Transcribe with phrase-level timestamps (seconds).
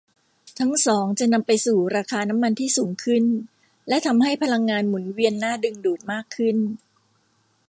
[0.59, 3.23] ทั้งสองจะนำไปสู่ราคาน้ำมันที่สูงขึ้น
[3.89, 6.57] และทำให้พลังงานหมุนเวียนน่าดึงดูดมากขึ้น